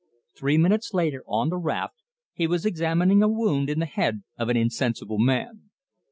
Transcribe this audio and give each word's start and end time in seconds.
Three 0.35 0.57
minutes 0.57 0.95
later, 0.95 1.23
on 1.27 1.49
the 1.49 1.59
raft, 1.59 2.01
he 2.33 2.47
was 2.47 2.65
examining 2.65 3.21
a 3.21 3.27
wound 3.29 3.69
in 3.69 3.77
the 3.77 3.85
head 3.85 4.23
of 4.35 4.49
an 4.49 4.57
insensible 4.57 5.19
man. 5.19 5.69